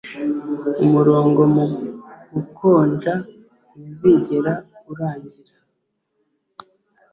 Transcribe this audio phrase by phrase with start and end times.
[0.83, 3.13] umurongo mugukonja
[3.71, 4.53] ntuzigera
[4.91, 5.53] urangira